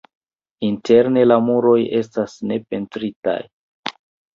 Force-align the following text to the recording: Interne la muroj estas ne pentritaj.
Interne 0.69 1.27
la 1.29 1.39
muroj 1.49 1.77
estas 2.03 2.37
ne 2.49 2.61
pentritaj. 2.67 3.41